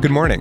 [0.00, 0.40] Good morning.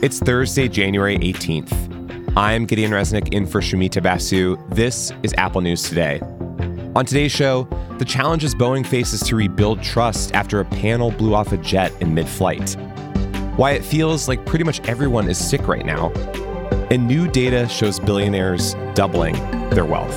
[0.00, 2.36] It's Thursday, January 18th.
[2.36, 4.56] I'm Gideon Resnick in for Shumita Basu.
[4.68, 6.20] This is Apple News Today.
[6.94, 7.64] On today's show,
[7.98, 12.14] the challenges Boeing faces to rebuild trust after a panel blew off a jet in
[12.14, 12.76] mid flight.
[13.56, 16.12] Why it feels like pretty much everyone is sick right now.
[16.92, 19.34] And new data shows billionaires doubling
[19.70, 20.16] their wealth.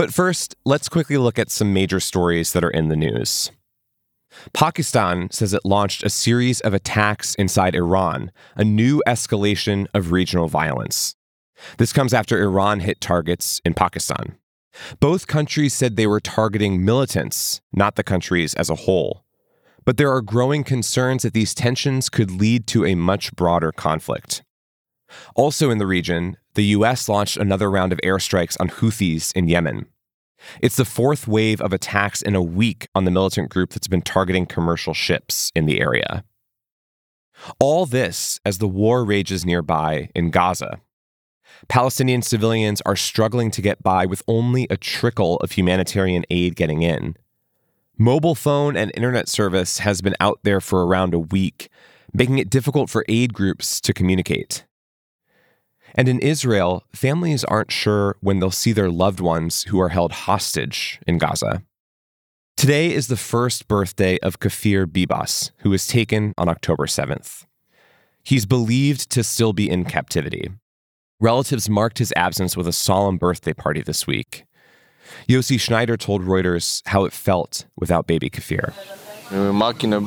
[0.00, 3.50] But first, let's quickly look at some major stories that are in the news.
[4.54, 10.48] Pakistan says it launched a series of attacks inside Iran, a new escalation of regional
[10.48, 11.16] violence.
[11.76, 14.38] This comes after Iran hit targets in Pakistan.
[15.00, 19.26] Both countries said they were targeting militants, not the countries as a whole.
[19.84, 24.44] But there are growing concerns that these tensions could lead to a much broader conflict.
[25.34, 27.08] Also in the region, the U.S.
[27.08, 29.86] launched another round of airstrikes on Houthis in Yemen.
[30.60, 34.02] It's the fourth wave of attacks in a week on the militant group that's been
[34.02, 36.24] targeting commercial ships in the area.
[37.58, 40.80] All this as the war rages nearby in Gaza.
[41.68, 46.82] Palestinian civilians are struggling to get by with only a trickle of humanitarian aid getting
[46.82, 47.16] in.
[47.98, 51.68] Mobile phone and internet service has been out there for around a week,
[52.14, 54.64] making it difficult for aid groups to communicate.
[55.94, 60.12] And in Israel, families aren't sure when they'll see their loved ones who are held
[60.12, 61.62] hostage in Gaza.
[62.56, 67.46] Today is the first birthday of Kfir Bibas, who was taken on October 7th.
[68.22, 70.50] He's believed to still be in captivity.
[71.20, 74.44] Relatives marked his absence with a solemn birthday party this week.
[75.28, 78.72] Yossi Schneider told Reuters how it felt without baby Kfir.
[79.32, 80.00] We were marking a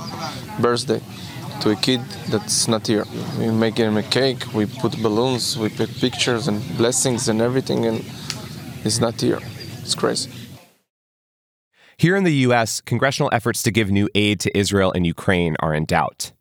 [0.60, 1.02] birthday
[1.62, 3.06] to a kid that's not here.
[3.38, 7.86] We make him a cake, we put balloons, we put pictures and blessings and everything,
[7.86, 8.00] and
[8.84, 9.40] he's not here.
[9.82, 10.32] It's crazy.
[11.98, 15.74] Here in the U.S., congressional efforts to give new aid to Israel and Ukraine are
[15.74, 16.32] in doubt.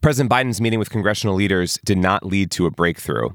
[0.00, 3.30] President Biden's meeting with congressional leaders did not lead to a breakthrough.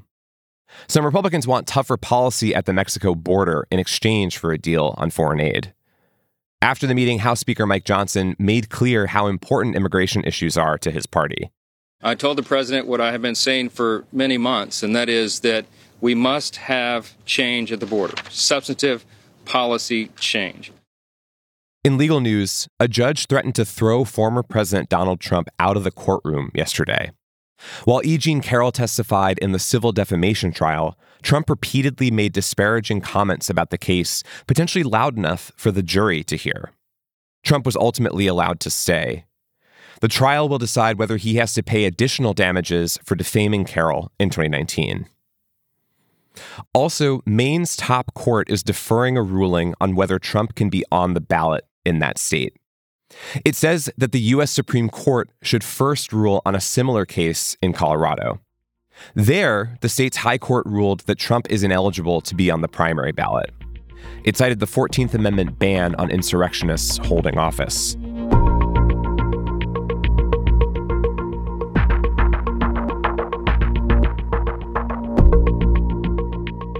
[0.88, 5.10] Some Republicans want tougher policy at the Mexico border in exchange for a deal on
[5.10, 5.72] foreign aid.
[6.64, 10.90] After the meeting, House Speaker Mike Johnson made clear how important immigration issues are to
[10.90, 11.50] his party.
[12.02, 15.40] I told the president what I have been saying for many months, and that is
[15.40, 15.66] that
[16.00, 19.04] we must have change at the border, substantive
[19.44, 20.72] policy change.
[21.84, 25.90] In legal news, a judge threatened to throw former President Donald Trump out of the
[25.90, 27.10] courtroom yesterday.
[27.84, 28.18] While E.
[28.18, 33.78] Jean Carroll testified in the civil defamation trial, Trump repeatedly made disparaging comments about the
[33.78, 36.72] case, potentially loud enough for the jury to hear.
[37.42, 39.24] Trump was ultimately allowed to stay.
[40.00, 44.28] The trial will decide whether he has to pay additional damages for defaming Carroll in
[44.28, 45.06] 2019.
[46.72, 51.20] Also, Maine's top court is deferring a ruling on whether Trump can be on the
[51.20, 52.56] ballot in that state.
[53.44, 54.50] It says that the U.S.
[54.50, 58.40] Supreme Court should first rule on a similar case in Colorado.
[59.14, 63.12] There, the state's high court ruled that Trump is ineligible to be on the primary
[63.12, 63.50] ballot.
[64.24, 67.96] It cited the 14th Amendment ban on insurrectionists holding office.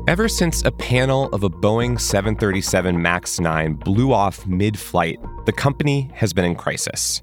[0.06, 5.52] Ever since a panel of a Boeing 737 MAX 9 blew off mid flight, the
[5.52, 7.22] company has been in crisis.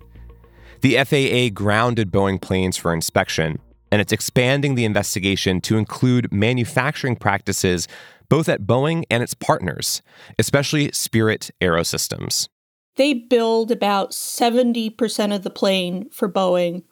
[0.81, 3.59] The FAA grounded Boeing planes for inspection,
[3.91, 7.87] and it's expanding the investigation to include manufacturing practices
[8.29, 10.01] both at Boeing and its partners,
[10.39, 12.47] especially Spirit Aerosystems.
[12.95, 16.83] They build about 70% of the plane for Boeing.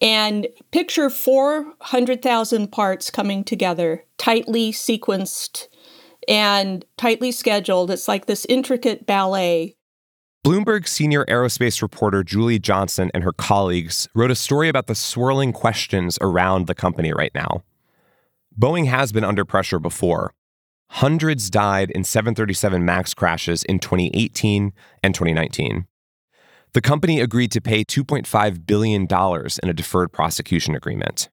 [0.00, 5.68] And picture 400,000 parts coming together, tightly sequenced
[6.26, 7.90] and tightly scheduled.
[7.90, 9.76] It's like this intricate ballet.
[10.42, 15.52] Bloomberg senior aerospace reporter Julie Johnson and her colleagues wrote a story about the swirling
[15.52, 17.62] questions around the company right now.
[18.58, 20.32] Boeing has been under pressure before.
[20.92, 24.72] Hundreds died in 737 MAX crashes in 2018
[25.02, 25.86] and 2019.
[26.72, 31.28] The company agreed to pay $2.5 billion in a deferred prosecution agreement.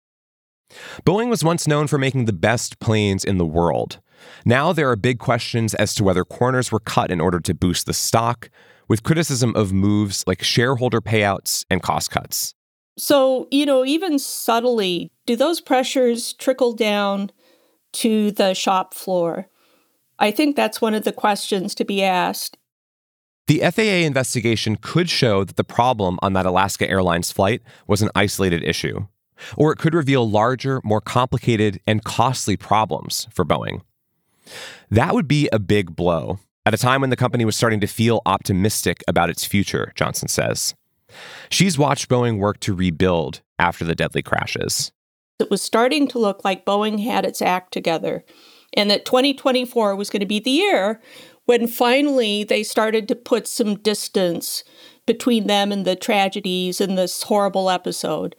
[1.06, 4.01] Boeing was once known for making the best planes in the world.
[4.44, 7.86] Now there are big questions as to whether corners were cut in order to boost
[7.86, 8.50] the stock,
[8.88, 12.54] with criticism of moves like shareholder payouts and cost cuts.
[12.98, 17.31] So, you know, even subtly, do those pressures trickle down
[17.94, 19.48] to the shop floor?
[20.19, 22.57] I think that's one of the questions to be asked.
[23.45, 28.10] The FAA investigation could show that the problem on that Alaska Airlines flight was an
[28.16, 29.06] isolated issue.
[29.56, 33.81] or it could reveal larger, more complicated, and costly problems for Boeing.
[34.89, 37.87] That would be a big blow at a time when the company was starting to
[37.87, 40.75] feel optimistic about its future, Johnson says.
[41.49, 44.91] She's watched Boeing work to rebuild after the deadly crashes.
[45.39, 48.25] It was starting to look like Boeing had its act together
[48.73, 50.99] and that 2024 was going to be the year
[51.45, 54.65] when finally they started to put some distance
[55.05, 58.35] between them and the tragedies and this horrible episode.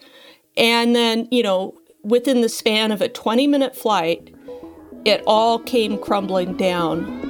[0.55, 4.35] And then, you know, within the span of a 20 minute flight,
[5.07, 7.28] it all came crumbling down.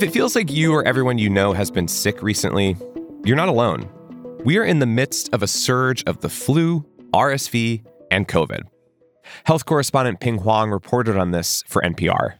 [0.00, 2.74] If it feels like you or everyone you know has been sick recently,
[3.22, 3.86] you're not alone.
[4.46, 8.62] We are in the midst of a surge of the flu, RSV, and COVID.
[9.44, 12.36] Health correspondent Pien Huang reported on this for NPR.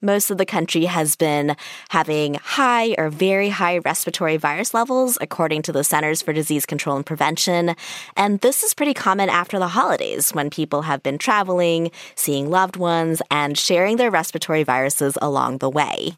[0.00, 1.54] Most of the country has been
[1.90, 6.96] having high or very high respiratory virus levels, according to the Centers for Disease Control
[6.96, 7.76] and Prevention.
[8.16, 12.78] And this is pretty common after the holidays when people have been traveling, seeing loved
[12.78, 16.16] ones, and sharing their respiratory viruses along the way.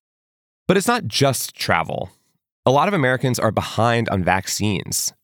[0.69, 2.11] But it's not just travel.
[2.67, 5.15] A lot of Americans are behind on vaccines.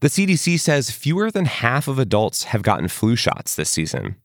[0.00, 4.16] The CDC says fewer than half of adults have gotten flu shots this season.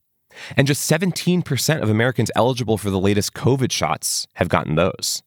[0.56, 5.22] And just 17% of Americans eligible for the latest COVID shots have gotten those.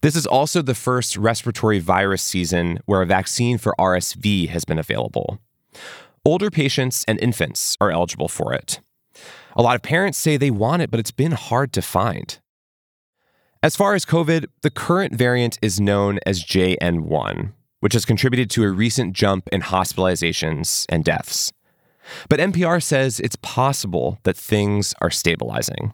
[0.00, 4.78] This is also the first respiratory virus season where a vaccine for RSV has been
[4.78, 5.38] available.
[6.24, 8.80] Older patients and infants are eligible for it.
[9.54, 12.38] A lot of parents say they want it, but it's been hard to find.
[13.64, 18.64] As far as COVID, the current variant is known as JN1, which has contributed to
[18.64, 21.52] a recent jump in hospitalizations and deaths.
[22.28, 25.92] But NPR says it's possible that things are stabilizing.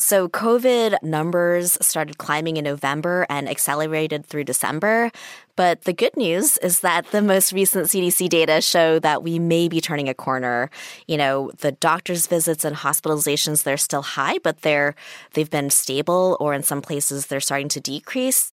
[0.00, 5.10] So, COVID numbers started climbing in November and accelerated through December.
[5.56, 9.66] But the good news is that the most recent CDC data show that we may
[9.66, 10.70] be turning a corner.
[11.08, 14.94] You know, the doctor's visits and hospitalizations, they're still high, but they're,
[15.32, 18.52] they've been stable, or in some places, they're starting to decrease.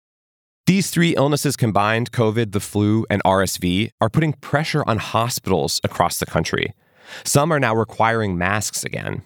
[0.67, 6.19] These three illnesses combined, COVID, the flu, and RSV, are putting pressure on hospitals across
[6.19, 6.75] the country.
[7.23, 9.23] Some are now requiring masks again.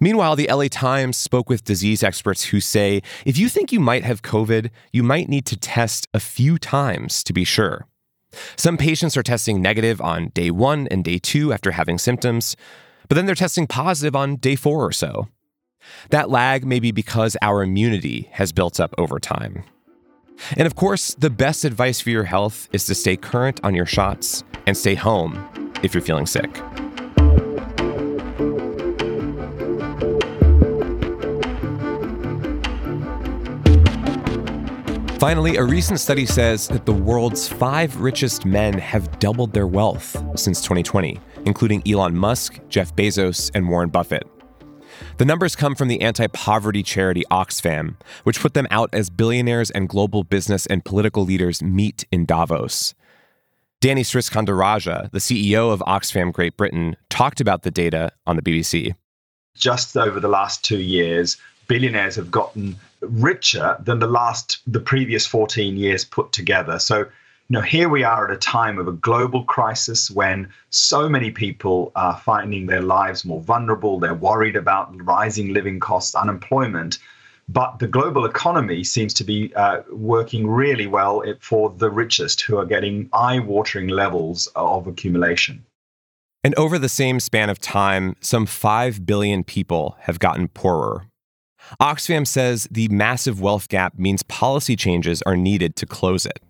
[0.00, 4.04] Meanwhile, the LA Times spoke with disease experts who say if you think you might
[4.04, 7.86] have COVID, you might need to test a few times to be sure.
[8.56, 12.56] Some patients are testing negative on day one and day two after having symptoms,
[13.08, 15.28] but then they're testing positive on day four or so.
[16.10, 19.64] That lag may be because our immunity has built up over time.
[20.56, 23.86] And of course, the best advice for your health is to stay current on your
[23.86, 26.62] shots and stay home if you're feeling sick.
[35.18, 40.16] Finally, a recent study says that the world's five richest men have doubled their wealth
[40.38, 44.24] since 2020, including Elon Musk, Jeff Bezos, and Warren Buffett.
[45.16, 49.72] The numbers come from the anti poverty charity Oxfam, which put them out as billionaires
[49.72, 52.94] and global business and political leaders meet in Davos.
[53.80, 58.94] Danny Sriskandarajah, the CEO of Oxfam Great Britain, talked about the data on the BBC.
[59.56, 65.26] Just over the last two years, billionaires have gotten richer than the last the previous
[65.26, 66.78] 14 years put together.
[66.78, 71.08] So you know here we are at a time of a global crisis when so
[71.08, 76.98] many people are finding their lives more vulnerable they're worried about rising living costs unemployment
[77.48, 82.58] but the global economy seems to be uh, working really well for the richest who
[82.58, 85.64] are getting eye-watering levels of accumulation.
[86.44, 91.07] And over the same span of time some 5 billion people have gotten poorer
[91.80, 96.40] Oxfam says the massive wealth gap means policy changes are needed to close it.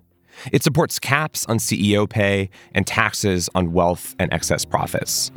[0.52, 5.32] It supports caps on CEO pay and taxes on wealth and excess profits.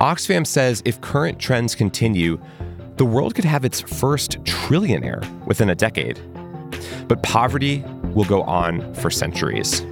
[0.00, 2.40] Oxfam says if current trends continue,
[2.96, 6.20] the world could have its first trillionaire within a decade.
[7.08, 9.82] But poverty will go on for centuries.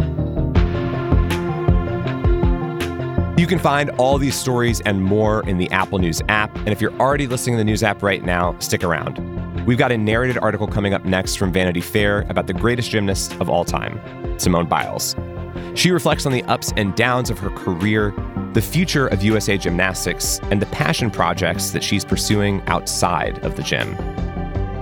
[3.36, 6.54] You can find all these stories and more in the Apple News app.
[6.54, 9.18] And if you're already listening to the News app right now, stick around.
[9.66, 13.32] We've got a narrated article coming up next from Vanity Fair about the greatest gymnast
[13.40, 14.00] of all time,
[14.38, 15.16] Simone Biles.
[15.74, 18.14] She reflects on the ups and downs of her career,
[18.52, 23.64] the future of USA Gymnastics, and the passion projects that she's pursuing outside of the
[23.64, 23.96] gym.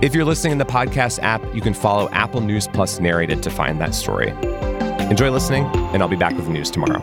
[0.03, 3.49] If you're listening in the podcast app, you can follow Apple News Plus Narrated to
[3.49, 4.29] find that story.
[5.09, 7.01] Enjoy listening, and I'll be back with the news tomorrow.